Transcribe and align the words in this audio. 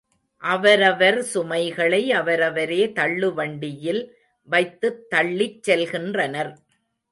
அவரவர் 0.43 1.19
சுமைகளை 1.23 2.11
அவரவரே 2.11 2.87
தள்ளுவண்டியில் 2.95 4.01
வைத்துத் 4.49 5.01
தள்ளிச் 5.15 5.61
செல்கின்றனர். 5.67 6.51